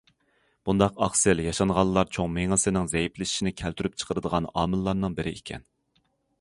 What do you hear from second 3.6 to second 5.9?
كەلتۈرۈپ چىقىرىدىغان ئامىللارنىڭ بىرى ئىكەن.